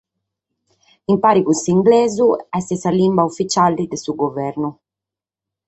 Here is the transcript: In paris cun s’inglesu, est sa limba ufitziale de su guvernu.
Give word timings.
In 1.11 1.17
paris 1.23 1.43
cun 1.45 1.57
s’inglesu, 1.63 2.27
est 2.57 2.69
sa 2.81 2.91
limba 2.99 3.23
ufitziale 3.31 3.83
de 3.91 3.97
su 4.03 4.11
guvernu. 4.21 4.69